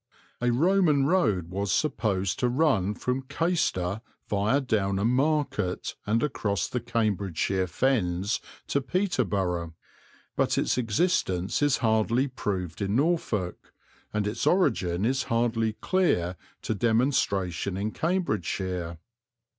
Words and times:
A 0.41 0.51
Roman 0.51 1.05
road 1.05 1.51
was 1.51 1.71
supposed 1.71 2.39
to 2.39 2.49
run 2.49 2.95
from 2.95 3.21
Caistor 3.21 4.01
viâ 4.31 4.65
Downham 4.65 5.11
Market, 5.15 5.93
and 6.07 6.23
across 6.23 6.67
the 6.67 6.79
Cambridgeshire 6.79 7.67
Fens 7.67 8.39
to 8.65 8.81
Peterborough, 8.81 9.75
but 10.35 10.57
its 10.57 10.75
existence 10.79 11.61
is 11.61 11.77
hardly 11.85 12.27
proved 12.27 12.81
in 12.81 12.95
Norfolk, 12.95 13.75
and 14.11 14.25
its 14.25 14.47
origin 14.47 15.05
is 15.05 15.25
hardly 15.29 15.73
clear 15.73 16.35
to 16.63 16.73
demonstration 16.73 17.77
in 17.77 17.91
Cambridgeshire. 17.91 18.97